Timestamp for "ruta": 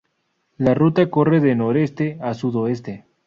0.73-1.11